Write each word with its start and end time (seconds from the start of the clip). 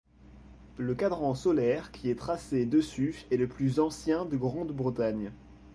Le 0.77 0.95
cadran 0.95 1.35
solaire 1.35 1.91
qui 1.91 2.09
est 2.09 2.15
tracé 2.17 2.65
dessus 2.65 3.25
est 3.29 3.37
le 3.37 3.45
plus 3.47 3.79
ancien 3.79 4.25
de 4.25 4.35
Grande-Bretagne. 4.35 5.31